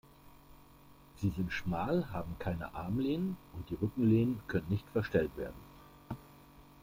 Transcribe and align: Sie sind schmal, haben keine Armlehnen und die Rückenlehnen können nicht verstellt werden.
Sie 1.17 1.29
sind 1.29 1.53
schmal, 1.53 2.11
haben 2.11 2.35
keine 2.39 2.73
Armlehnen 2.73 3.37
und 3.53 3.69
die 3.69 3.75
Rückenlehnen 3.75 4.41
können 4.47 4.65
nicht 4.69 4.89
verstellt 4.89 5.37
werden. 5.37 5.53